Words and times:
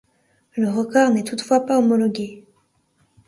Le 0.57 0.67
record 0.67 1.11
n'est 1.11 1.23
toutefois 1.23 1.63
pas 1.67 1.77
homologué. 1.77 2.43